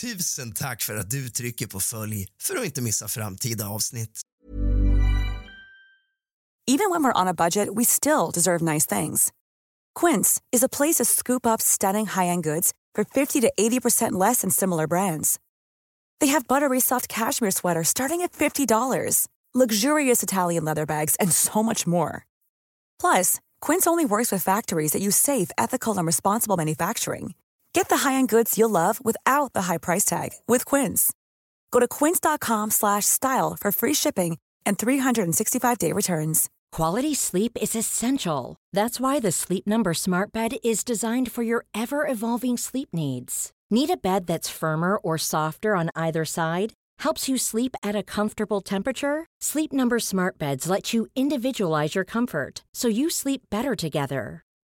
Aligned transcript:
Tusen 0.00 0.52
tack 0.52 0.82
för 0.82 0.96
att 0.96 1.10
du 1.10 1.30
trycker 1.30 1.66
på 1.66 1.80
följ 1.80 2.26
för 2.42 2.56
att 2.56 2.64
inte 2.64 2.82
missa 2.82 3.08
framtida 3.08 3.68
avsnitt. 3.68 4.20
Even 6.70 6.90
when 6.90 7.02
we're 7.02 7.20
on 7.22 7.28
a 7.28 7.34
budget 7.34 7.68
we 7.76 7.84
still 7.84 8.30
deserve 8.34 8.62
nice 8.62 9.00
things. 9.00 9.32
Quince 10.00 10.40
is 10.56 10.62
a 10.62 10.68
place 10.68 10.98
to 10.98 11.04
scoop 11.04 11.46
up 11.46 11.62
stunning 11.62 12.06
high-end 12.06 12.44
goods 12.44 12.72
for 12.94 13.04
50 13.04 13.40
to 13.40 13.52
80% 13.58 14.26
less 14.26 14.40
than 14.40 14.50
similar 14.50 14.86
brands. 14.86 15.38
They 16.20 16.32
have 16.32 16.46
buttery 16.46 16.80
soft 16.80 17.08
cashmere 17.08 17.50
sweaters 17.50 17.88
starting 17.88 18.22
at 18.22 18.32
$50, 18.32 19.28
luxurious 19.54 20.22
Italian 20.22 20.64
leather 20.64 20.86
bags, 20.86 21.16
and 21.20 21.32
so 21.32 21.62
much 21.62 21.86
more. 21.86 22.26
Plus, 23.00 23.40
Quince 23.60 23.86
only 23.86 24.04
works 24.04 24.32
with 24.32 24.44
factories 24.44 24.92
that 24.92 25.02
use 25.02 25.16
safe, 25.16 25.50
ethical, 25.56 25.96
and 25.96 26.06
responsible 26.06 26.56
manufacturing. 26.56 27.34
Get 27.72 27.88
the 27.88 27.98
high-end 27.98 28.28
goods 28.28 28.58
you'll 28.58 28.70
love 28.70 29.02
without 29.04 29.52
the 29.52 29.62
high 29.62 29.78
price 29.78 30.04
tag 30.04 30.30
with 30.46 30.64
Quince. 30.66 31.12
Go 31.70 31.80
to 31.80 31.88
quince.com/style 31.88 33.56
for 33.60 33.72
free 33.72 33.94
shipping 33.94 34.38
and 34.66 34.76
365-day 34.76 35.92
returns. 35.92 36.48
Quality 36.70 37.14
sleep 37.14 37.52
is 37.60 37.74
essential. 37.74 38.56
That's 38.74 39.00
why 39.00 39.20
the 39.20 39.32
Sleep 39.32 39.66
Number 39.66 39.94
Smart 39.94 40.32
Bed 40.32 40.56
is 40.62 40.84
designed 40.84 41.32
for 41.32 41.42
your 41.42 41.64
ever-evolving 41.74 42.58
sleep 42.58 42.88
needs. 42.92 43.52
Need 43.70 43.90
a 43.90 43.96
bed 43.96 44.26
that's 44.26 44.48
firmer 44.48 44.96
or 44.96 45.18
softer 45.18 45.74
on 45.76 45.90
either 45.94 46.24
side? 46.24 46.72
Helps 47.00 47.28
you 47.28 47.38
sleep 47.38 47.74
at 47.82 47.96
a 47.96 48.02
comfortable 48.02 48.60
temperature? 48.60 49.26
Sleep 49.40 49.72
Number 49.72 49.98
Smart 49.98 50.38
Beds 50.38 50.68
let 50.68 50.92
you 50.92 51.06
individualize 51.14 51.94
your 51.94 52.04
comfort 52.04 52.64
so 52.74 52.88
you 52.88 53.10
sleep 53.10 53.42
better 53.50 53.74
together. 53.74 54.42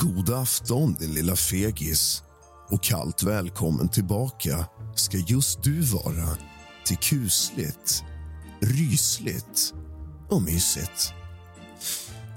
God 0.00 0.30
afton, 0.30 0.96
din 0.98 1.14
lilla 1.14 1.36
fegis. 1.36 2.22
Och 2.68 2.82
kallt 2.82 3.22
välkommen 3.22 3.88
tillbaka 3.88 4.66
ska 4.94 5.18
just 5.18 5.62
du 5.62 5.80
vara 5.80 6.36
till 6.86 6.96
kusligt, 6.96 8.04
rysligt 8.60 9.74
och 10.30 10.42
mysigt. 10.42 11.12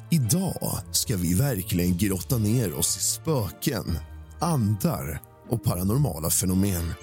Idag 0.10 0.80
ska 0.92 1.18
vi 1.18 1.34
verkligen 1.34 1.98
grotta 1.98 2.38
ner 2.38 2.74
oss 2.74 2.98
i 2.98 3.00
spöken, 3.00 4.00
andar 4.40 5.22
och 5.50 5.64
paranormala 5.64 6.30
fenomen. 6.30 6.94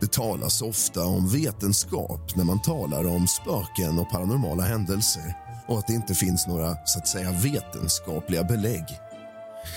Det 0.00 0.12
talas 0.12 0.62
ofta 0.62 1.04
om 1.04 1.28
vetenskap 1.28 2.36
när 2.36 2.44
man 2.44 2.62
talar 2.62 3.06
om 3.06 3.26
spöken 3.26 3.98
och 3.98 4.10
paranormala 4.10 4.62
händelser 4.62 5.36
och 5.68 5.78
att 5.78 5.86
det 5.86 5.92
inte 5.92 6.14
finns 6.14 6.46
några 6.46 6.76
så 6.84 6.98
att 6.98 7.08
säga 7.08 7.32
vetenskapliga 7.32 8.44
belägg. 8.44 8.84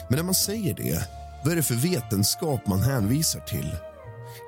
Men 0.09 0.18
när 0.18 0.24
man 0.24 0.35
säger 0.35 0.74
det, 0.74 1.07
vad 1.44 1.52
är 1.52 1.56
det 1.56 1.63
för 1.63 1.75
vetenskap 1.75 2.68
man 2.68 2.81
hänvisar 2.81 3.40
till? 3.40 3.75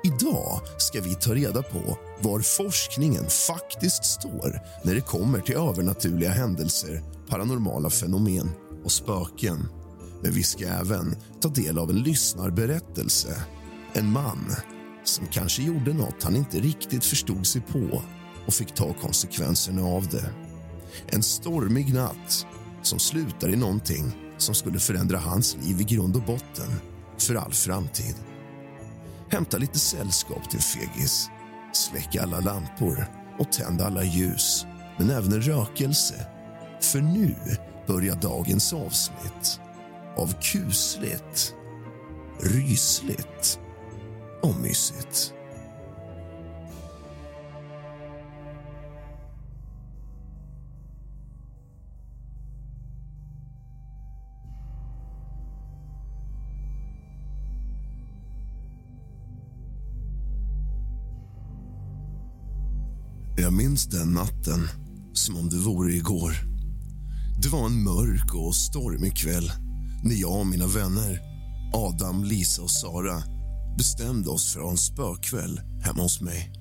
Idag 0.04 0.60
ska 0.78 1.00
vi 1.00 1.14
ta 1.14 1.34
reda 1.34 1.62
på 1.62 1.98
var 2.20 2.40
forskningen 2.40 3.30
faktiskt 3.30 4.04
står 4.04 4.60
när 4.84 4.94
det 4.94 5.00
kommer 5.00 5.40
till 5.40 5.54
övernaturliga 5.54 6.30
händelser, 6.30 7.02
paranormala 7.28 7.90
fenomen 7.90 8.50
och 8.84 8.92
spöken. 8.92 9.68
Men 10.22 10.32
vi 10.32 10.42
ska 10.42 10.64
även 10.64 11.16
ta 11.40 11.48
del 11.48 11.78
av 11.78 11.90
en 11.90 12.02
lyssnarberättelse. 12.02 13.44
En 13.92 14.12
man 14.12 14.56
som 15.04 15.26
kanske 15.26 15.62
gjorde 15.62 15.92
något 15.92 16.22
han 16.22 16.36
inte 16.36 16.60
riktigt 16.60 17.04
förstod 17.04 17.46
sig 17.46 17.60
på 17.60 18.02
och 18.46 18.54
fick 18.54 18.74
ta 18.74 18.92
konsekvenserna 18.92 19.82
av 19.82 20.08
det. 20.08 20.30
En 21.06 21.22
stormig 21.22 21.94
natt 21.94 22.46
som 22.82 22.98
slutar 22.98 23.48
i 23.48 23.56
någonting 23.56 24.23
som 24.44 24.54
skulle 24.54 24.78
förändra 24.78 25.18
hans 25.18 25.56
liv 25.62 25.80
i 25.80 25.84
grund 25.84 26.16
och 26.16 26.22
botten 26.22 26.70
för 27.18 27.34
all 27.34 27.52
framtid. 27.52 28.14
Hämta 29.30 29.58
lite 29.58 29.78
sällskap 29.78 30.50
till 30.50 30.60
fegis. 30.60 31.28
Släck 31.72 32.16
alla 32.16 32.40
lampor 32.40 33.06
och 33.38 33.52
tänd 33.52 33.80
alla 33.80 34.04
ljus, 34.04 34.66
men 34.98 35.10
även 35.10 35.32
en 35.32 35.42
rökelse. 35.42 36.26
För 36.80 37.00
nu 37.00 37.36
börjar 37.86 38.16
dagens 38.16 38.72
avsnitt 38.72 39.60
av 40.16 40.34
kusligt, 40.40 41.54
rysligt 42.40 43.58
och 44.42 44.56
mysigt. 44.56 45.34
Minns 63.56 63.86
den 63.86 64.12
natten 64.12 64.68
som 65.12 65.36
om 65.36 65.48
det 65.48 65.56
vore 65.56 65.92
igår. 65.92 66.32
Det 67.42 67.48
var 67.48 67.66
en 67.66 67.82
mörk 67.82 68.34
och 68.34 68.54
stormig 68.54 69.16
kväll 69.16 69.52
när 70.04 70.14
jag 70.14 70.40
och 70.40 70.46
mina 70.46 70.66
vänner 70.66 71.20
Adam, 71.74 72.24
Lisa 72.24 72.62
och 72.62 72.70
Sara 72.70 73.22
bestämde 73.78 74.30
oss 74.30 74.52
för 74.52 74.60
att 74.60 74.64
ha 74.64 74.70
en 74.70 74.78
spökväll 74.78 75.60
hemma 75.82 76.02
hos 76.02 76.20
mig. 76.20 76.52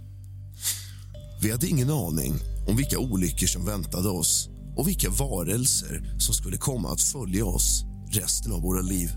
Vi 1.41 1.51
hade 1.51 1.67
ingen 1.67 1.89
aning 1.89 2.33
om 2.67 2.75
vilka 2.75 2.99
olyckor 2.99 3.47
som 3.47 3.65
väntade 3.65 4.09
oss 4.09 4.49
och 4.75 4.87
vilka 4.87 5.09
varelser 5.09 6.15
som 6.19 6.33
skulle 6.33 6.57
komma 6.57 6.89
att 6.89 7.01
följa 7.01 7.45
oss 7.45 7.83
resten 8.11 8.51
av 8.51 8.61
våra 8.61 8.81
liv. 8.81 9.09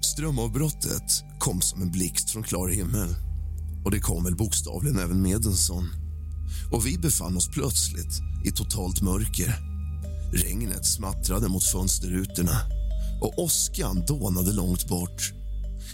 Strömavbrottet 0.00 1.24
kom 1.38 1.60
som 1.60 1.82
en 1.82 1.90
blixt 1.90 2.30
från 2.30 2.42
klar 2.42 2.68
himmel 2.68 3.27
och 3.88 3.92
det 3.92 4.00
kom 4.00 4.24
väl 4.24 4.36
bokstavligen 4.36 4.98
även 4.98 5.22
med 5.22 5.44
en 5.44 5.56
sån. 5.56 5.88
Och 6.72 6.86
vi 6.86 6.98
befann 6.98 7.36
oss 7.36 7.48
plötsligt 7.48 8.20
i 8.44 8.50
totalt 8.50 9.02
mörker. 9.02 9.54
Regnet 10.32 10.86
smattrade 10.86 11.48
mot 11.48 11.64
fönsterrutorna 11.64 12.60
och 13.20 13.38
åskan 13.38 14.04
dånade 14.06 14.52
långt 14.52 14.88
bort. 14.88 15.32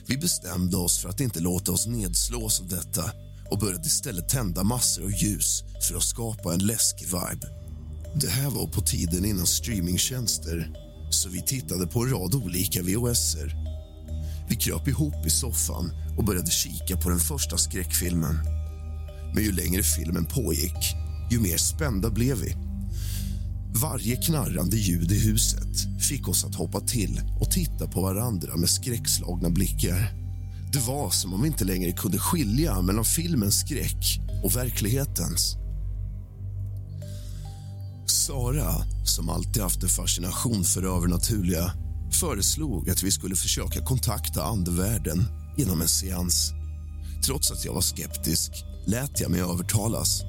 Vi 0.06 0.16
bestämde 0.16 0.76
oss 0.76 0.98
för 0.98 1.08
att 1.08 1.20
inte 1.20 1.40
låta 1.40 1.72
oss 1.72 1.86
nedslås 1.86 2.60
av 2.60 2.68
detta 2.68 3.10
och 3.50 3.58
började 3.58 3.86
istället 3.86 4.28
tända 4.28 4.64
massor 4.64 5.04
av 5.04 5.12
ljus 5.12 5.62
för 5.88 5.96
att 5.96 6.02
skapa 6.02 6.54
en 6.54 6.66
läskig 6.66 7.06
vibe. 7.06 7.46
Det 8.20 8.30
här 8.30 8.50
var 8.50 8.66
på 8.66 8.80
tiden 8.80 9.24
innan 9.24 9.46
streamingtjänster 9.46 10.72
så 11.10 11.28
vi 11.28 11.42
tittade 11.42 11.86
på 11.86 12.00
en 12.00 12.10
rad 12.10 12.34
olika 12.34 12.82
VHSer. 12.82 13.63
Vi 14.48 14.56
kröp 14.56 14.88
ihop 14.88 15.26
i 15.26 15.30
soffan 15.30 15.92
och 16.16 16.24
började 16.24 16.50
kika 16.50 16.96
på 16.96 17.08
den 17.08 17.18
första 17.18 17.58
skräckfilmen. 17.58 18.38
Men 19.34 19.44
ju 19.44 19.52
längre 19.52 19.82
filmen 19.82 20.24
pågick, 20.24 20.94
ju 21.30 21.40
mer 21.40 21.56
spända 21.56 22.10
blev 22.10 22.36
vi. 22.36 22.56
Varje 23.82 24.16
knarrande 24.16 24.76
ljud 24.76 25.12
i 25.12 25.18
huset 25.18 26.02
fick 26.08 26.28
oss 26.28 26.44
att 26.44 26.54
hoppa 26.54 26.80
till 26.80 27.20
och 27.40 27.50
titta 27.50 27.86
på 27.86 28.00
varandra 28.00 28.56
med 28.56 28.70
skräckslagna 28.70 29.50
blickar. 29.50 30.12
Det 30.72 30.78
var 30.78 31.10
som 31.10 31.34
om 31.34 31.42
vi 31.42 31.48
inte 31.48 31.64
längre 31.64 31.92
kunde 31.92 32.18
skilja 32.18 32.82
mellan 32.82 33.04
filmens 33.04 33.60
skräck 33.60 34.20
och 34.44 34.56
verklighetens. 34.56 35.56
Sara, 38.06 38.74
som 39.04 39.28
alltid 39.28 39.62
haft 39.62 39.82
en 39.82 39.88
fascination 39.88 40.64
för 40.64 40.96
övernaturliga 40.96 41.72
föreslog 42.14 42.90
att 42.90 43.02
vi 43.02 43.10
skulle 43.10 43.36
försöka 43.36 43.80
kontakta 43.80 44.44
andevärlden 44.44 45.24
genom 45.56 45.80
en 45.80 45.88
seans. 45.88 46.52
Trots 47.26 47.50
att 47.50 47.64
jag 47.64 47.74
var 47.74 47.80
skeptisk 47.80 48.50
lät 48.86 49.20
jag 49.20 49.30
mig 49.30 49.40
övertalas. 49.40 50.22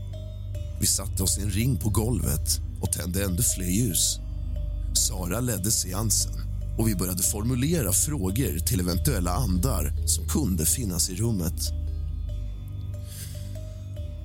Vi 0.80 0.86
satte 0.86 1.24
oss 1.24 1.38
i 1.38 1.42
en 1.42 1.50
ring 1.50 1.78
på 1.78 1.90
golvet 1.90 2.60
och 2.82 2.92
tände 2.92 3.26
ännu 3.26 3.42
fler 3.42 3.68
ljus. 3.68 4.20
Sara 4.94 5.40
ledde 5.40 5.72
seansen 5.72 6.34
och 6.78 6.88
vi 6.88 6.96
började 6.96 7.24
formulera 7.24 7.92
frågor 7.92 8.60
till 8.60 8.80
eventuella 8.80 9.32
andar 9.32 10.08
som 10.08 10.28
kunde 10.28 10.66
finnas 10.66 11.10
i 11.10 11.16
rummet. 11.16 11.72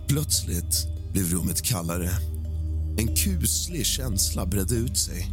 Plötsligt 0.09 0.87
blev 1.13 1.31
rummet 1.31 1.63
kallare. 1.63 2.11
En 2.99 3.17
kuslig 3.17 3.87
känsla 3.87 4.47
bredde 4.47 4.75
ut 4.75 4.99
sig. 4.99 5.31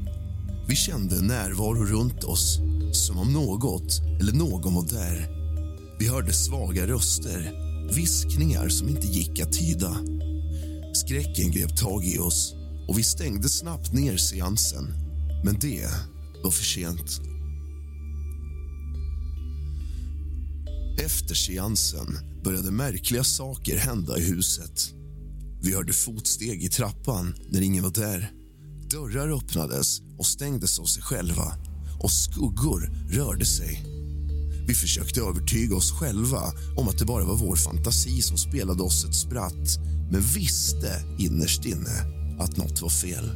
Vi 0.68 0.76
kände 0.76 1.22
närvaro 1.22 1.86
runt 1.86 2.24
oss, 2.24 2.60
som 2.94 3.18
om 3.18 3.34
något 3.34 4.02
eller 4.22 4.34
någon 4.34 4.74
var 4.74 4.88
där. 4.88 5.30
Vi 6.00 6.08
hörde 6.08 6.34
svaga 6.34 6.88
röster, 6.88 7.52
viskningar 7.96 8.70
som 8.70 8.90
inte 8.90 9.08
gick 9.08 9.40
att 9.40 9.54
tyda. 9.54 9.98
Skräcken 10.94 11.52
grep 11.52 11.78
tag 11.78 12.06
i 12.06 12.20
oss 12.20 12.56
och 12.88 12.98
vi 13.00 13.04
stängde 13.04 13.50
snabbt 13.50 13.94
ner 13.94 14.18
seansen. 14.18 14.94
Men 15.44 15.60
det 15.60 15.88
var 16.44 16.52
för 16.52 16.64
sent. 16.64 17.22
Efter 21.06 21.36
seansen 21.36 22.18
började 22.44 22.72
märkliga 22.72 23.24
saker 23.24 23.78
hända 23.78 24.18
i 24.18 24.22
huset. 24.22 24.94
Vi 25.62 25.76
hörde 25.76 25.94
fotsteg 25.94 26.64
i 26.64 26.70
trappan 26.70 27.36
när 27.50 27.62
ingen 27.62 27.84
var 27.84 27.92
där. 27.92 28.32
Dörrar 28.90 29.38
öppnades 29.38 30.02
och 30.18 30.26
stängdes 30.26 30.80
av 30.80 30.86
sig 30.86 31.04
själva 31.04 31.54
och 32.00 32.12
skuggor 32.12 32.92
rörde 33.10 33.46
sig. 33.46 33.84
Vi 34.68 34.74
försökte 34.74 35.22
övertyga 35.22 35.76
oss 35.76 35.92
själva 35.92 36.54
om 36.78 36.88
att 36.88 36.98
det 36.98 37.06
bara 37.06 37.24
var 37.24 37.36
vår 37.36 37.56
fantasi 37.56 38.22
som 38.22 38.38
spelade 38.38 38.84
oss 38.84 39.06
ett 39.06 39.16
spratt 39.16 39.80
men 40.12 40.22
visste 40.22 41.04
innerst 41.20 41.66
inne 41.66 42.18
att 42.40 42.58
nåt 42.58 42.82
var 42.82 42.90
fel. 42.90 43.30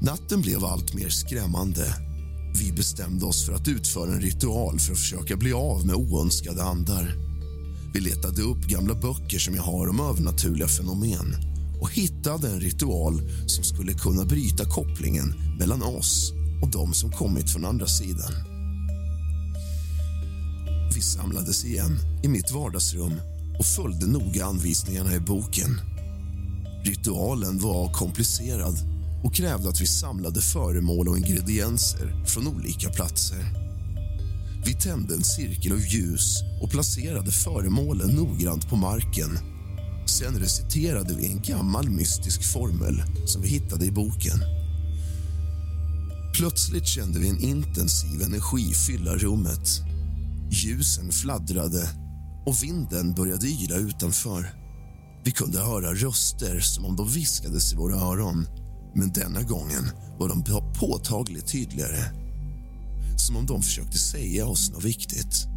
Natten 0.00 0.40
blev 0.40 0.64
allt 0.64 0.94
mer 0.94 1.08
skrämmande. 1.08 1.94
Vi 2.60 2.72
bestämde 2.72 3.26
oss 3.26 3.46
för 3.46 3.52
att 3.52 3.68
utföra 3.68 4.12
en 4.12 4.20
ritual 4.20 4.78
för 4.78 4.92
att 4.92 4.98
försöka 4.98 5.36
bli 5.36 5.52
av 5.52 5.86
med 5.86 5.94
oönskade 5.96 6.62
andar. 6.62 7.14
Vi 7.94 8.00
letade 8.00 8.42
upp 8.42 8.66
gamla 8.66 8.94
böcker 8.94 9.38
som 9.38 9.54
jag 9.54 9.62
har 9.62 9.88
om 9.88 10.00
övernaturliga 10.00 10.68
fenomen 10.68 11.49
och 11.80 11.92
hittade 11.92 12.48
en 12.48 12.60
ritual 12.60 13.20
som 13.46 13.64
skulle 13.64 13.92
kunna 13.92 14.24
bryta 14.24 14.64
kopplingen 14.64 15.34
mellan 15.58 15.82
oss 15.82 16.32
och 16.62 16.70
de 16.70 16.94
som 16.94 17.12
kommit 17.12 17.50
från 17.50 17.64
andra 17.64 17.86
sidan. 17.86 18.32
Vi 20.94 21.00
samlades 21.00 21.64
igen 21.64 21.98
i 22.22 22.28
mitt 22.28 22.50
vardagsrum 22.50 23.12
och 23.58 23.66
följde 23.66 24.06
noga 24.06 24.44
anvisningarna 24.44 25.14
i 25.14 25.20
boken. 25.20 25.80
Ritualen 26.84 27.58
var 27.58 27.92
komplicerad 27.92 28.74
och 29.24 29.34
krävde 29.34 29.68
att 29.68 29.80
vi 29.80 29.86
samlade 29.86 30.40
föremål 30.40 31.08
och 31.08 31.18
ingredienser 31.18 32.24
från 32.26 32.48
olika 32.48 32.90
platser. 32.90 33.44
Vi 34.64 34.74
tände 34.74 35.14
en 35.14 35.24
cirkel 35.24 35.72
av 35.72 35.80
ljus 35.80 36.36
och 36.62 36.70
placerade 36.70 37.30
föremålen 37.30 38.08
noggrant 38.08 38.68
på 38.68 38.76
marken. 38.76 39.38
Sen 40.20 40.38
reciterade 40.38 41.14
vi 41.14 41.26
en 41.26 41.40
gammal 41.42 41.90
mystisk 41.90 42.52
formel 42.52 43.02
som 43.26 43.42
vi 43.42 43.48
hittade 43.48 43.86
i 43.86 43.90
boken. 43.90 44.38
Plötsligt 46.36 46.86
kände 46.86 47.18
vi 47.18 47.28
en 47.28 47.40
intensiv 47.40 48.22
energi 48.22 48.74
fylla 48.74 49.16
rummet. 49.16 49.80
Ljusen 50.50 51.12
fladdrade 51.12 51.88
och 52.46 52.62
vinden 52.62 53.14
började 53.14 53.46
yra 53.46 53.76
utanför. 53.76 54.54
Vi 55.24 55.30
kunde 55.30 55.58
höra 55.58 55.94
röster 55.94 56.60
som 56.60 56.84
om 56.84 56.96
de 56.96 57.08
viskades 57.08 57.72
i 57.72 57.76
våra 57.76 57.96
öron 57.96 58.46
men 58.94 59.12
denna 59.12 59.42
gången 59.42 59.90
var 60.18 60.28
de 60.28 60.44
påtagligt 60.80 61.52
tydligare. 61.52 62.04
Som 63.16 63.36
om 63.36 63.46
de 63.46 63.62
försökte 63.62 63.98
säga 63.98 64.46
oss 64.46 64.70
något 64.70 64.84
viktigt. 64.84 65.49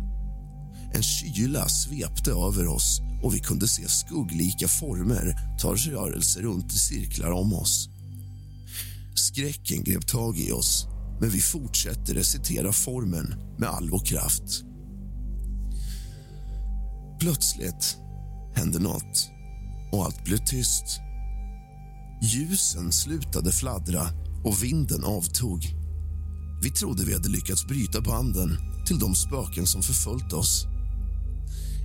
En 0.94 1.04
kyla 1.04 1.69
svepte 1.69 2.31
över 2.31 2.68
oss 2.68 3.01
och 3.24 3.36
vi 3.36 3.40
kunde 3.40 3.68
se 3.68 3.88
skugglika 3.88 4.68
former 4.68 5.57
ta 5.60 5.75
rörelser 5.75 6.42
runt 6.42 6.74
i 6.74 6.78
cirklar 6.78 7.31
om 7.31 7.54
oss. 7.54 7.90
Skräcken 9.16 9.84
grep 9.84 10.07
tag 10.07 10.40
i 10.40 10.51
oss, 10.51 10.88
men 11.22 11.30
vi 11.30 11.42
fortsatte 11.42 12.13
recitera 12.13 12.72
formen 12.72 13.36
med 13.57 13.69
all 13.69 13.90
vår 13.90 14.06
kraft. 14.06 14.63
Plötsligt 17.19 17.98
hände 18.56 18.80
nåt 18.80 19.30
och 19.92 20.06
allt 20.06 20.24
blev 20.24 20.38
tyst. 20.38 21.00
Ljusen 22.22 22.92
slutade 22.92 23.51
fladdra 23.51 24.07
och 24.44 24.63
vinden 24.63 25.04
avtog. 25.04 25.75
Vi 26.63 26.69
trodde 26.69 27.06
vi 27.06 27.13
hade 27.13 27.30
lyckats 27.30 27.68
bryta 27.68 28.01
banden 28.01 28.57
till 28.88 29.00
de 29.00 29.16
spöken 29.16 29.68
som 29.68 29.81
förföljt 29.81 30.34
oss. 30.34 30.68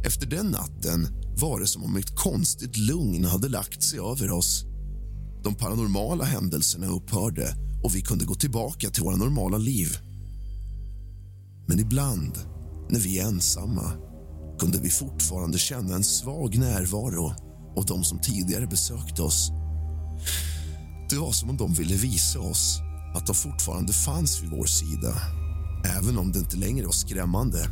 Efter 0.04 0.26
den 0.26 0.46
natten 0.46 1.08
var 1.36 1.60
det 1.60 1.66
som 1.66 1.84
om 1.84 1.96
ett 1.96 2.16
konstigt 2.16 2.76
lugn 2.76 3.24
hade 3.24 3.48
lagt 3.48 3.82
sig 3.82 3.98
över 3.98 4.30
oss. 4.30 4.64
De 5.44 5.54
paranormala 5.54 6.24
händelserna 6.24 6.86
upphörde 6.86 7.54
och 7.84 7.94
vi 7.94 8.02
kunde 8.02 8.24
gå 8.24 8.34
tillbaka 8.34 8.90
till 8.90 9.02
våra 9.02 9.16
normala 9.16 9.58
liv. 9.58 9.88
Men 11.66 11.78
ibland, 11.78 12.38
när 12.90 13.00
vi 13.00 13.18
är 13.18 13.26
ensamma 13.26 13.92
kunde 14.58 14.78
vi 14.78 14.90
fortfarande 14.90 15.58
känna 15.58 15.94
en 15.94 16.04
svag 16.04 16.58
närvaro 16.58 17.34
av 17.76 17.84
de 17.86 18.04
som 18.04 18.18
tidigare 18.18 18.66
besökt 18.66 19.20
oss. 19.20 19.50
Det 21.10 21.16
var 21.16 21.32
som 21.32 21.50
om 21.50 21.56
de 21.56 21.74
ville 21.74 21.96
visa 21.96 22.40
oss 22.40 22.78
att 23.14 23.26
de 23.26 23.34
fortfarande 23.34 23.92
fanns 23.92 24.42
vid 24.42 24.50
vår 24.50 24.66
sida 24.66 25.14
även 25.84 26.18
om 26.18 26.32
det 26.32 26.38
inte 26.38 26.56
längre 26.56 26.86
var 26.86 26.92
skrämmande. 26.92 27.68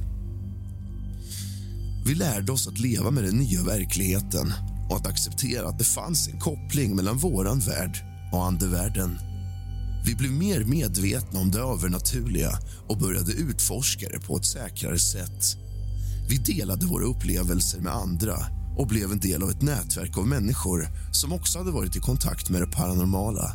Vi 2.07 2.15
lärde 2.15 2.53
oss 2.53 2.69
att 2.69 2.79
leva 2.79 3.11
med 3.11 3.25
den 3.25 3.37
nya 3.37 3.63
verkligheten 3.63 4.53
och 4.91 4.97
att 4.97 5.07
acceptera 5.07 5.69
att 5.69 5.79
det 5.79 5.85
fanns 5.85 6.29
en 6.29 6.41
koppling 6.41 6.97
mellan 6.97 7.19
våran 7.19 7.61
värld 7.61 7.99
och 8.33 8.45
andevärlden. 8.45 9.19
Vi 10.07 10.15
blev 10.15 10.33
mer 10.33 10.65
medvetna 10.65 11.41
om 11.41 11.51
det 11.51 11.59
övernaturliga 11.59 12.59
och 12.89 12.99
började 12.99 13.33
utforska 13.33 14.09
det 14.09 14.27
på 14.27 14.37
ett 14.37 14.45
säkrare 14.45 14.99
sätt. 14.99 15.57
Vi 16.29 16.37
delade 16.37 16.87
våra 16.87 17.05
upplevelser 17.05 17.81
med 17.81 17.93
andra 17.93 18.37
och 18.79 18.87
blev 18.87 19.13
en 19.13 19.21
del 19.21 19.43
av 19.43 19.51
ett 19.51 19.63
nätverk 19.63 20.19
av 20.19 20.27
människor 20.27 20.89
som 21.13 21.33
också 21.33 21.59
hade 21.59 21.71
varit 21.71 21.97
i 21.97 22.01
kontakt 22.01 22.51
med 22.51 22.61
det 22.61 22.71
paranormala. 22.71 23.53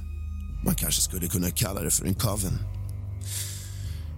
Man 0.66 0.76
kanske 0.76 1.02
skulle 1.02 1.28
kunna 1.28 1.52
kalla 1.52 1.82
det 1.82 1.92
för 1.92 2.06
en 2.06 2.16
coven. 2.16 2.58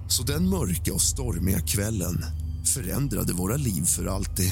Så 0.07 0.23
den 0.23 0.49
mörka 0.49 0.93
och 0.93 1.01
stormiga 1.01 1.59
kvällen 1.59 2.25
förändrade 2.73 3.33
våra 3.33 3.57
liv 3.57 3.85
för 3.85 4.05
alltid. 4.05 4.51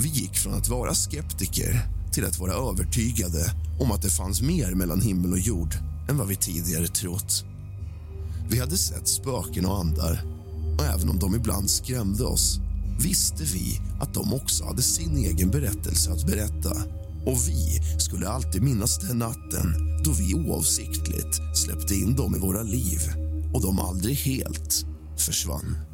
Vi 0.00 0.08
gick 0.08 0.36
från 0.36 0.54
att 0.54 0.68
vara 0.68 0.94
skeptiker 0.94 1.80
till 2.12 2.24
att 2.24 2.38
vara 2.38 2.70
övertygade 2.70 3.54
om 3.80 3.92
att 3.92 4.02
det 4.02 4.10
fanns 4.10 4.42
mer 4.42 4.74
mellan 4.74 5.00
himmel 5.00 5.32
och 5.32 5.38
jord 5.38 5.74
än 6.08 6.18
vad 6.18 6.28
vi 6.28 6.36
tidigare 6.36 6.86
trott. 6.86 7.44
Vi 8.50 8.60
hade 8.60 8.76
sett 8.76 9.08
spöken 9.08 9.66
och 9.66 9.78
andar 9.78 10.22
och 10.78 10.84
även 10.84 11.08
om 11.08 11.18
de 11.18 11.34
ibland 11.34 11.70
skrämde 11.70 12.24
oss 12.24 12.58
visste 13.00 13.44
vi 13.44 13.80
att 14.00 14.14
de 14.14 14.34
också 14.34 14.64
hade 14.64 14.82
sin 14.82 15.16
egen 15.16 15.50
berättelse 15.50 16.12
att 16.12 16.26
berätta 16.26 16.76
och 17.26 17.48
vi 17.48 17.80
skulle 17.98 18.28
alltid 18.28 18.62
minnas 18.62 18.98
den 18.98 19.18
natten 19.18 19.74
då 20.04 20.12
vi 20.12 20.34
oavsiktligt 20.34 21.40
släppte 21.54 21.94
in 21.94 22.16
dem 22.16 22.36
i 22.36 22.38
våra 22.38 22.62
liv 22.62 23.00
och 23.54 23.62
de 23.62 23.78
aldrig 23.78 24.16
helt 24.16 24.86
försvann. 25.18 25.93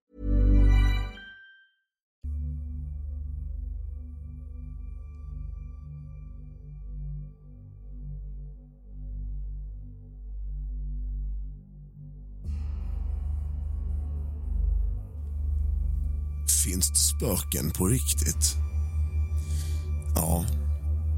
Finns 16.71 16.89
det 16.89 16.95
spöken 16.95 17.71
på 17.71 17.87
riktigt? 17.87 18.55
Ja, 20.15 20.45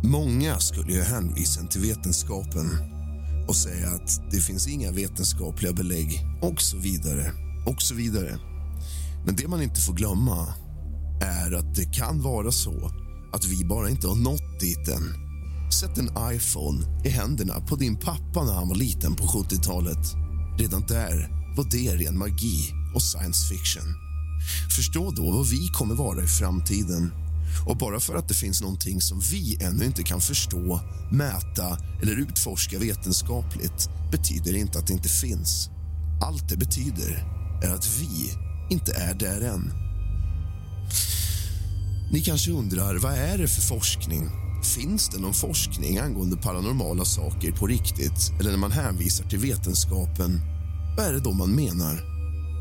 många 0.03 0.59
skulle 0.59 0.93
ju 0.93 1.01
hänvisa 1.01 1.67
till 1.67 1.81
vetenskapen 1.81 2.69
och 3.47 3.55
säga 3.55 3.89
att 3.89 4.31
det 4.31 4.39
finns 4.39 4.67
inga 4.67 4.91
vetenskapliga 4.91 5.73
belägg 5.73 6.21
och 6.41 6.61
så 6.61 6.77
vidare. 6.77 7.31
och 7.67 7.81
så 7.81 7.95
vidare. 7.95 8.39
Men 9.25 9.35
det 9.35 9.47
man 9.47 9.61
inte 9.61 9.81
får 9.81 9.93
glömma 9.93 10.53
är 11.21 11.51
att 11.51 11.75
det 11.75 11.93
kan 11.93 12.21
vara 12.21 12.51
så 12.51 12.91
att 13.33 13.45
vi 13.45 13.65
bara 13.65 13.89
inte 13.89 14.07
har 14.07 14.15
nått 14.15 14.59
dit 14.59 14.87
än. 14.87 15.13
Sätt 15.71 15.97
en 15.97 16.35
iPhone 16.35 17.01
i 17.05 17.09
händerna 17.09 17.59
på 17.59 17.75
din 17.75 17.95
pappa 17.95 18.43
när 18.43 18.53
han 18.53 18.69
var 18.69 18.75
liten 18.75 19.15
på 19.15 19.23
70-talet. 19.23 20.13
Redan 20.59 20.81
där 20.87 21.29
var 21.57 21.67
det 21.71 21.95
ren 21.95 22.17
magi 22.17 22.73
och 22.95 23.01
science 23.01 23.47
fiction. 23.47 24.12
Förstå 24.75 25.11
då 25.11 25.31
vad 25.31 25.49
vi 25.49 25.67
kommer 25.67 25.95
vara 25.95 26.23
i 26.23 26.27
framtiden. 26.27 27.11
Och 27.65 27.77
bara 27.77 27.99
för 27.99 28.15
att 28.15 28.27
det 28.27 28.33
finns 28.33 28.61
någonting 28.61 29.01
som 29.01 29.19
vi 29.19 29.57
ännu 29.61 29.85
inte 29.85 30.03
kan 30.03 30.21
förstå, 30.21 30.81
mäta 31.11 31.77
eller 32.01 32.19
utforska 32.19 32.79
vetenskapligt 32.79 33.89
betyder 34.11 34.55
inte 34.55 34.79
att 34.79 34.87
det 34.87 34.93
inte 34.93 35.09
finns. 35.09 35.69
Allt 36.21 36.49
det 36.49 36.57
betyder 36.57 37.25
är 37.63 37.69
att 37.69 37.87
vi 37.99 38.33
inte 38.69 38.93
är 38.93 39.13
där 39.13 39.41
än. 39.41 39.71
Ni 42.11 42.21
kanske 42.21 42.51
undrar, 42.51 42.95
vad 42.95 43.13
är 43.13 43.37
det 43.37 43.47
för 43.47 43.61
forskning? 43.61 44.29
Finns 44.63 45.09
det 45.09 45.19
någon 45.19 45.33
forskning 45.33 45.97
angående 45.97 46.37
paranormala 46.37 47.05
saker 47.05 47.51
på 47.51 47.67
riktigt? 47.67 48.31
Eller 48.39 48.51
när 48.51 48.57
man 48.57 48.71
hänvisar 48.71 49.25
till 49.25 49.39
vetenskapen, 49.39 50.41
vad 50.97 51.05
är 51.05 51.13
det 51.13 51.19
då 51.19 51.33
man 51.33 51.49
menar? 51.49 52.12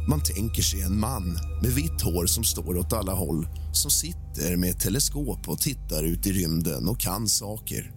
Man 0.09 0.23
tänker 0.23 0.63
sig 0.63 0.83
en 0.83 1.01
man 1.01 1.39
med 1.63 1.71
vitt 1.71 2.01
hår 2.03 2.27
som 2.27 2.45
står 2.45 2.77
åt 2.77 2.93
alla 2.93 3.13
håll 3.13 3.47
som 3.73 3.91
sitter 3.91 4.57
med 4.57 4.71
ett 4.71 4.81
teleskop 4.81 5.49
och 5.49 5.59
tittar 5.59 6.03
ut 6.03 6.27
i 6.27 6.33
rymden 6.33 6.89
och 6.89 7.01
kan 7.01 7.29
saker. 7.29 7.93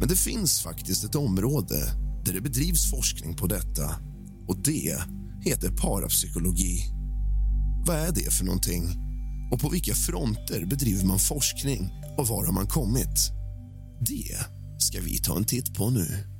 Men 0.00 0.08
det 0.08 0.16
finns 0.16 0.60
faktiskt 0.60 1.04
ett 1.04 1.14
område 1.14 1.76
där 2.24 2.32
det 2.32 2.40
bedrivs 2.40 2.90
forskning 2.90 3.36
på 3.36 3.46
detta 3.46 3.96
och 4.48 4.56
det 4.64 4.98
heter 5.44 5.76
parapsykologi. 5.76 6.84
Vad 7.86 7.96
är 7.96 8.12
det 8.12 8.30
för 8.30 8.44
någonting? 8.44 8.84
Och 9.52 9.60
på 9.60 9.68
vilka 9.68 9.94
fronter 9.94 10.66
bedriver 10.66 11.04
man 11.04 11.18
forskning 11.18 11.90
och 12.18 12.28
var 12.28 12.46
har 12.46 12.52
man 12.52 12.66
kommit? 12.66 13.32
Det 14.00 14.36
ska 14.78 15.00
vi 15.00 15.18
ta 15.18 15.36
en 15.36 15.44
titt 15.44 15.74
på 15.74 15.90
nu. 15.90 16.37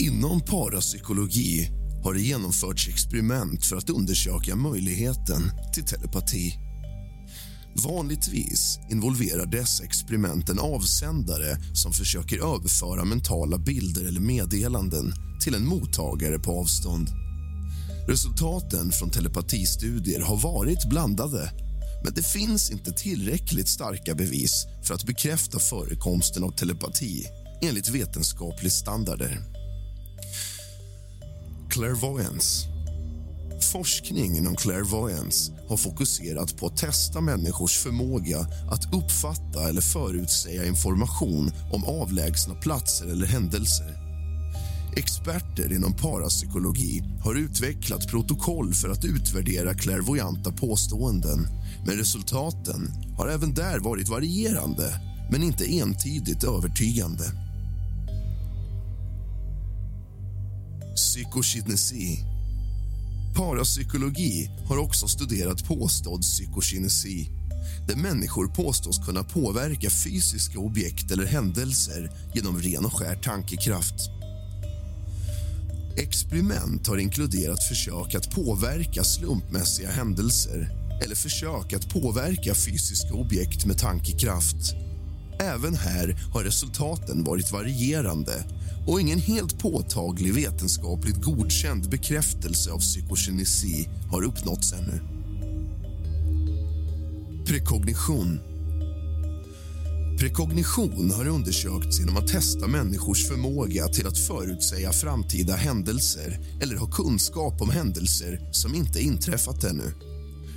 Inom 0.00 0.40
parapsykologi 0.40 1.68
har 2.04 2.14
det 2.14 2.20
genomförts 2.20 2.88
experiment 2.88 3.64
för 3.64 3.76
att 3.76 3.90
undersöka 3.90 4.56
möjligheten 4.56 5.42
till 5.74 5.84
telepati. 5.84 6.54
Vanligtvis 7.86 8.78
involverar 8.90 9.46
dessa 9.46 9.84
experiment 9.84 10.48
en 10.48 10.58
avsändare 10.58 11.58
som 11.74 11.92
försöker 11.92 12.54
överföra 12.56 13.04
mentala 13.04 13.58
bilder 13.58 14.04
eller 14.04 14.20
meddelanden 14.20 15.12
till 15.42 15.54
en 15.54 15.66
mottagare 15.66 16.38
på 16.38 16.60
avstånd. 16.60 17.08
Resultaten 18.08 18.92
från 18.92 19.10
telepatistudier 19.10 20.20
har 20.20 20.36
varit 20.36 20.88
blandade 20.88 21.50
men 22.04 22.14
det 22.14 22.26
finns 22.26 22.70
inte 22.70 22.92
tillräckligt 22.92 23.68
starka 23.68 24.14
bevis 24.14 24.66
för 24.84 24.94
att 24.94 25.06
bekräfta 25.06 25.58
förekomsten 25.58 26.44
av 26.44 26.50
telepati 26.50 27.26
enligt 27.62 27.88
vetenskapliga 27.88 28.70
standarder. 28.70 29.59
Clairvoyance. 31.70 32.66
Forskning 33.72 34.36
inom 34.36 34.56
clairvoyance 34.56 35.52
har 35.68 35.76
fokuserat 35.76 36.56
på 36.56 36.66
att 36.66 36.76
testa 36.76 37.20
människors 37.20 37.78
förmåga 37.78 38.38
att 38.70 38.94
uppfatta 38.94 39.68
eller 39.68 39.80
förutsäga 39.80 40.64
information 40.64 41.50
om 41.72 41.84
avlägsna 41.84 42.54
platser 42.54 43.06
eller 43.06 43.26
händelser. 43.26 44.10
Experter 44.96 45.72
inom 45.72 45.94
parapsykologi 45.94 47.02
har 47.24 47.34
utvecklat 47.34 48.08
protokoll 48.08 48.74
för 48.74 48.88
att 48.88 49.04
utvärdera 49.04 49.74
clairvoyanta 49.74 50.52
påståenden 50.52 51.48
men 51.86 51.96
resultaten 51.96 52.90
har 53.16 53.28
även 53.28 53.54
där 53.54 53.78
varit 53.78 54.08
varierande, 54.08 55.00
men 55.30 55.42
inte 55.42 55.64
entydigt 55.64 56.44
övertygande. 56.44 57.24
Psykokinesi. 61.00 62.18
Parapsykologi 63.36 64.50
har 64.68 64.78
också 64.78 65.08
studerat 65.08 65.64
påstådd 65.64 66.22
psykokinesi 66.22 67.28
där 67.88 67.96
människor 67.96 68.46
påstås 68.46 68.98
kunna 69.06 69.24
påverka 69.24 69.90
fysiska 69.90 70.58
objekt 70.58 71.10
eller 71.10 71.26
händelser 71.26 72.10
genom 72.34 72.58
ren 72.58 72.84
och 72.84 72.92
skär 72.92 73.16
tankekraft. 73.16 73.94
Experiment 75.96 76.86
har 76.86 76.98
inkluderat 76.98 77.64
försök 77.64 78.14
att 78.14 78.30
påverka 78.30 79.04
slumpmässiga 79.04 79.90
händelser 79.90 80.70
eller 81.04 81.14
försök 81.14 81.72
att 81.72 81.90
påverka 81.90 82.54
fysiska 82.54 83.14
objekt 83.14 83.66
med 83.66 83.78
tankekraft. 83.78 84.74
Även 85.40 85.74
här 85.74 86.16
har 86.32 86.44
resultaten 86.44 87.24
varit 87.24 87.52
varierande 87.52 88.44
och 88.90 89.00
ingen 89.00 89.18
helt 89.18 89.58
påtaglig 89.58 90.34
vetenskapligt 90.34 91.22
godkänd 91.22 91.90
bekräftelse 91.90 92.70
av 92.70 92.78
psykokinesi 92.78 93.88
har 94.10 94.22
uppnåtts 94.22 94.72
ännu. 94.72 95.00
Prekognition. 97.46 98.40
Prekognition 100.18 101.10
har 101.10 101.26
undersökts 101.28 102.00
genom 102.00 102.16
att 102.16 102.28
testa 102.28 102.66
människors 102.66 103.28
förmåga 103.28 103.88
till 103.88 104.06
att 104.06 104.18
förutsäga 104.18 104.92
framtida 104.92 105.56
händelser 105.56 106.40
eller 106.62 106.76
ha 106.76 106.86
kunskap 106.90 107.62
om 107.62 107.70
händelser 107.70 108.48
som 108.52 108.74
inte 108.74 109.00
inträffat 109.00 109.64
ännu. 109.64 109.94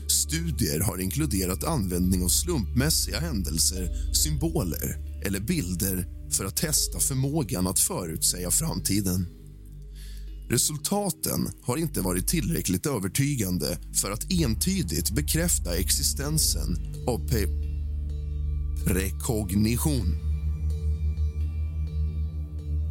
Studier 0.10 0.80
har 0.80 1.02
inkluderat 1.02 1.64
användning 1.64 2.24
av 2.24 2.28
slumpmässiga 2.28 3.20
händelser, 3.20 4.14
symboler 4.14 4.98
eller 5.26 5.40
bilder 5.40 6.23
för 6.36 6.46
att 6.46 6.58
testa 6.58 7.00
förmågan 7.00 7.68
att 7.68 7.80
förutsäga 7.80 8.52
framtiden. 8.52 9.28
Resultaten 10.50 11.50
har 11.64 11.78
inte 11.78 12.02
varit 12.02 12.28
tillräckligt 12.28 12.86
övertygande 12.86 13.78
för 14.02 14.12
att 14.12 14.32
entydigt 14.32 15.12
bekräfta 15.12 15.78
existensen 15.78 16.78
av 17.08 17.30
pe 17.30 17.48
prekognition. 18.86 20.18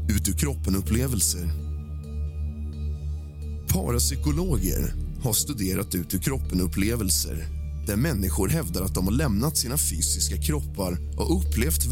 Ut 0.08 0.28
ur 0.28 0.32
kroppen-upplevelser. 0.32 1.50
Parapsykologer 3.68 4.94
har 5.22 5.32
studerat 5.32 5.94
ut 5.94 6.14
ur 6.14 6.18
kroppen-upplevelser 6.18 7.62
där 7.86 7.96
människor 7.96 8.48
hävdar 8.48 8.82
att 8.82 8.94
de 8.94 9.04
har 9.04 9.12
lämnat 9.12 9.56
sina 9.56 9.78
fysiska 9.78 10.36
kroppar 10.36 10.98
och 11.16 11.38
upplevt 11.38 11.91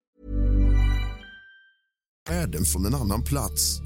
Världen 2.29 2.65
från 2.65 2.85
en 2.85 2.95
annan 2.95 3.23
plats. 3.23 3.81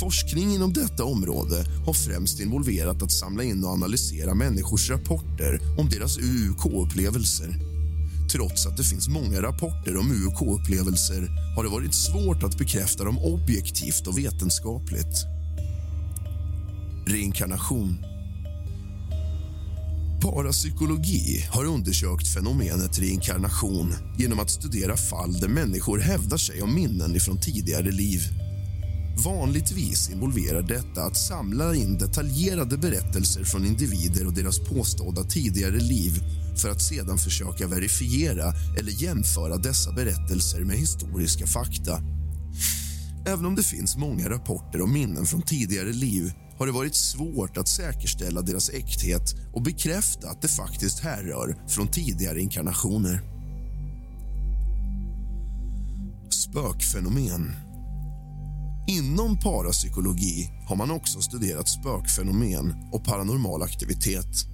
Forskning 0.00 0.54
inom 0.54 0.72
detta 0.72 1.04
område 1.04 1.66
har 1.86 1.92
främst 1.92 2.40
involverat 2.40 3.02
att 3.02 3.12
samla 3.12 3.42
in 3.42 3.64
och 3.64 3.70
analysera 3.70 4.34
människors 4.34 4.90
rapporter 4.90 5.60
om 5.78 5.88
deras 5.88 6.18
UUK-upplevelser. 6.18 7.54
Trots 8.32 8.66
att 8.66 8.76
det 8.76 8.84
finns 8.84 9.08
många 9.08 9.42
rapporter 9.42 9.96
om 9.96 10.10
UUK-upplevelser 10.10 11.28
har 11.56 11.64
det 11.64 11.70
varit 11.70 11.94
svårt 11.94 12.42
att 12.42 12.58
bekräfta 12.58 13.04
dem 13.04 13.18
objektivt 13.18 14.06
och 14.06 14.18
vetenskapligt. 14.18 15.26
Reinkarnation 17.06 18.07
Parapsykologi 20.20 21.46
har 21.50 21.64
undersökt 21.64 22.28
fenomenet 22.28 22.98
reinkarnation 22.98 23.94
genom 24.18 24.40
att 24.40 24.50
studera 24.50 24.96
fall 24.96 25.40
där 25.40 25.48
människor 25.48 25.98
hävdar 25.98 26.36
sig 26.36 26.62
om 26.62 26.74
minnen 26.74 27.20
från 27.20 27.40
tidigare 27.40 27.90
liv. 27.90 28.20
Vanligtvis 29.24 30.10
involverar 30.10 30.62
detta 30.62 31.02
att 31.02 31.16
samla 31.16 31.74
in 31.74 31.98
detaljerade 31.98 32.78
berättelser 32.78 33.44
från 33.44 33.66
individer 33.66 34.26
och 34.26 34.32
deras 34.32 34.58
påstådda 34.58 35.22
tidigare 35.24 35.80
liv 35.80 36.12
för 36.62 36.70
att 36.70 36.82
sedan 36.82 37.18
försöka 37.18 37.66
verifiera 37.66 38.52
eller 38.78 39.02
jämföra 39.02 39.56
dessa 39.56 39.92
berättelser 39.92 40.60
med 40.60 40.76
historiska 40.76 41.46
fakta. 41.46 42.02
Även 43.26 43.46
om 43.46 43.54
det 43.54 43.62
finns 43.62 43.96
många 43.96 44.28
rapporter 44.30 44.82
om 44.82 44.92
minnen 44.92 45.26
från 45.26 45.42
tidigare 45.42 45.92
liv 45.92 46.32
har 46.58 46.66
det 46.66 46.72
varit 46.72 46.94
svårt 46.94 47.56
att 47.56 47.68
säkerställa 47.68 48.42
deras 48.42 48.70
äkthet 48.70 49.34
och 49.54 49.62
bekräfta 49.62 50.30
att 50.30 50.42
det 50.42 50.48
faktiskt 50.48 51.00
härrör 51.00 51.56
från 51.68 51.88
tidigare 51.88 52.40
inkarnationer. 52.40 53.22
Spökfenomen 56.30 57.52
Inom 58.88 59.38
parapsykologi 59.38 60.50
har 60.68 60.76
man 60.76 60.90
också 60.90 61.20
studerat 61.20 61.68
spökfenomen 61.68 62.74
och 62.92 63.04
paranormal 63.04 63.62
aktivitet. 63.62 64.46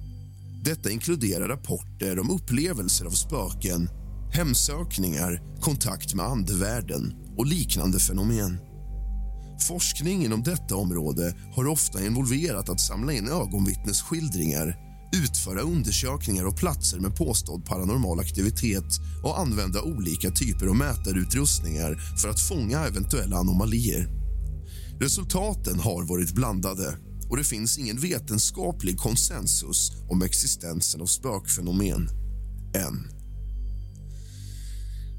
Detta 0.63 0.89
inkluderar 0.89 1.47
rapporter 1.47 2.19
om 2.19 2.29
upplevelser 2.29 3.05
av 3.05 3.11
spöken, 3.11 3.89
hemsökningar, 4.33 5.41
kontakt 5.61 6.13
med 6.13 6.25
andevärlden 6.25 7.13
och 7.37 7.45
liknande 7.45 7.99
fenomen. 7.99 8.59
Forskning 9.59 10.25
inom 10.25 10.43
detta 10.43 10.75
område 10.75 11.35
har 11.55 11.67
ofta 11.67 12.05
involverat 12.05 12.69
att 12.69 12.81
samla 12.81 13.13
in 13.13 13.27
ögonvittnesskildringar 13.27 14.85
utföra 15.15 15.61
undersökningar 15.61 16.45
av 16.45 16.51
platser 16.51 16.99
med 16.99 17.15
påstådd 17.15 17.65
paranormal 17.65 18.19
aktivitet 18.19 18.99
och 19.23 19.39
använda 19.39 19.81
olika 19.81 20.31
typer 20.31 20.67
av 20.67 20.75
mätarutrustningar 20.75 21.95
för 22.21 22.29
att 22.29 22.39
fånga 22.39 22.79
eventuella 22.79 23.37
anomalier. 23.37 24.07
Resultaten 24.99 25.79
har 25.79 26.03
varit 26.03 26.33
blandade 26.33 26.97
och 27.29 27.37
det 27.37 27.43
finns 27.43 27.77
ingen 27.77 27.99
vetenskaplig 27.99 28.97
konsensus 28.97 29.91
om 30.09 30.21
existensen 30.21 31.01
av 31.01 31.05
spökfenomen 31.05 32.09
än. 32.75 33.24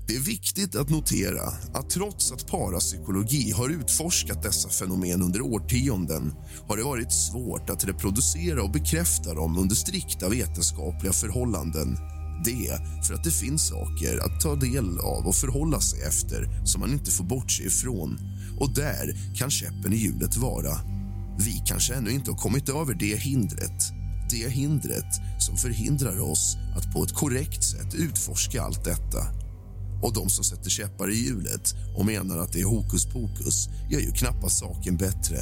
Det 0.09 0.17
är 0.17 0.21
viktigt 0.21 0.77
att 0.77 0.91
notera 0.91 1.43
att 1.75 1.91
trots 1.91 2.33
att 2.33 2.47
parapsykologi 2.47 3.51
har 3.51 3.69
utforskat 3.69 4.43
dessa 4.43 4.69
fenomen 4.69 5.23
under 5.23 5.41
årtionden 5.41 6.35
har 6.69 6.77
det 6.77 6.83
varit 6.83 7.13
svårt 7.13 7.71
att 7.71 7.85
reproducera 7.85 8.63
och 8.63 8.71
bekräfta 8.71 9.35
dem 9.35 9.59
under 9.59 9.75
strikta 9.75 10.29
vetenskapliga 10.29 11.13
förhållanden. 11.13 11.99
Det 12.45 12.81
för 13.07 13.15
att 13.15 13.25
det 13.25 13.31
finns 13.31 13.69
saker 13.69 14.19
att 14.19 14.41
ta 14.41 14.55
del 14.55 14.99
av 14.99 15.27
och 15.27 15.35
förhålla 15.35 15.81
sig 15.81 16.03
efter 16.03 16.67
som 16.67 16.81
man 16.81 16.93
inte 16.93 17.11
får 17.11 17.25
bortse 17.25 17.65
ifrån. 17.65 18.19
Och 18.61 18.75
där 18.75 19.35
kan 19.39 19.51
käppen 19.51 19.93
i 19.93 19.97
hjulet 19.97 20.37
vara. 20.37 20.79
Vi 21.39 21.63
kanske 21.67 21.95
ännu 21.95 22.11
inte 22.11 22.31
har 22.31 22.39
kommit 22.39 22.69
över 22.69 22.95
det 22.95 23.17
hindret. 23.21 23.93
Det 24.31 24.49
hindret 24.53 25.15
som 25.39 25.57
förhindrar 25.57 26.21
oss 26.21 26.57
att 26.77 26.93
på 26.95 27.05
ett 27.05 27.15
korrekt 27.15 27.65
sätt 27.65 27.95
utforska 27.95 28.63
allt 28.63 28.85
detta. 28.85 29.46
Och 30.07 30.13
de 30.13 30.29
som 30.31 30.45
sätter 30.45 30.71
käppar 30.71 31.11
i 31.11 31.15
hjulet 31.15 31.75
och 31.97 32.07
menar 32.07 32.39
att 32.39 32.53
det 32.53 32.61
är 32.61 32.65
hokus 32.65 33.07
pokus 33.07 33.69
gör 33.91 34.01
ju 34.01 34.13
knappast 34.13 34.59
saken 34.59 34.97
bättre. 34.97 35.37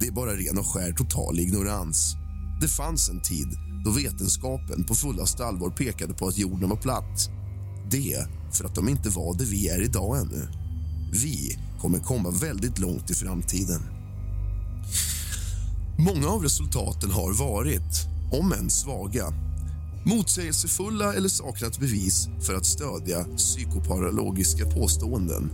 Det 0.00 0.06
är 0.06 0.12
bara 0.12 0.34
ren 0.34 0.58
och 0.58 0.66
skär 0.66 0.92
total 0.92 1.38
ignorans. 1.38 2.14
Det 2.60 2.68
fanns 2.68 3.08
en 3.08 3.22
tid 3.22 3.46
då 3.84 3.90
vetenskapen 3.90 4.84
på 4.84 4.94
fullaste 4.94 5.44
allvar 5.44 5.70
pekade 5.70 6.14
på 6.14 6.26
att 6.26 6.38
jorden 6.38 6.68
var 6.68 6.76
platt. 6.76 7.30
Det 7.90 8.26
för 8.52 8.64
att 8.64 8.74
de 8.74 8.88
inte 8.88 9.08
var 9.08 9.34
det 9.38 9.44
vi 9.44 9.68
är 9.68 9.82
idag 9.82 10.18
ännu. 10.18 10.48
Vi 11.12 11.58
kommer 11.80 11.98
komma 11.98 12.30
väldigt 12.30 12.78
långt 12.78 13.10
i 13.10 13.14
framtiden. 13.14 13.82
Många 15.98 16.28
av 16.28 16.42
resultaten 16.42 17.10
har 17.10 17.32
varit, 17.32 18.06
om 18.32 18.52
än 18.52 18.70
svaga, 18.70 19.45
motsägelsefulla 20.06 21.14
eller 21.14 21.28
saknat 21.28 21.80
bevis 21.80 22.28
för 22.46 22.54
att 22.54 22.66
stödja 22.66 23.24
psykoparalogiska 23.24 24.66
påståenden. 24.66 25.50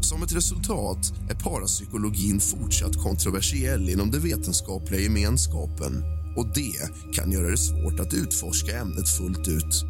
Som 0.00 0.22
ett 0.22 0.36
resultat 0.36 1.12
är 1.30 1.34
parapsykologin 1.34 2.40
fortsatt 2.40 2.96
kontroversiell 2.96 3.88
inom 3.88 4.10
den 4.10 4.22
vetenskapliga 4.22 5.00
gemenskapen 5.00 6.02
och 6.36 6.46
det 6.54 7.14
kan 7.14 7.32
göra 7.32 7.50
det 7.50 7.58
svårt 7.58 8.00
att 8.00 8.14
utforska 8.14 8.78
ämnet 8.78 9.08
fullt 9.08 9.48
ut. 9.48 9.84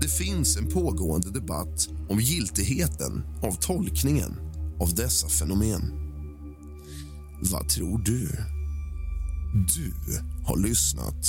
Det 0.00 0.08
finns 0.08 0.56
en 0.56 0.66
pågående 0.66 1.30
debatt 1.30 1.88
om 2.08 2.20
giltigheten 2.20 3.24
av 3.42 3.52
tolkningen 3.52 4.36
av 4.80 4.94
dessa 4.94 5.28
fenomen. 5.28 5.82
Vad 7.52 7.68
tror 7.68 7.98
du? 7.98 8.28
Du 9.76 9.92
har 10.46 10.56
lyssnat 10.56 11.26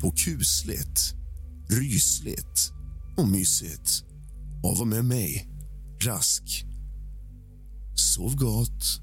på 0.00 0.10
kusligt 0.10 1.21
rysligt 1.68 2.72
och 3.16 3.28
mysigt. 3.28 4.04
Och 4.62 4.78
var 4.78 4.86
med 4.86 5.04
mig, 5.04 5.48
Rask. 6.00 6.64
Sov 7.94 8.36
gott. 8.36 9.00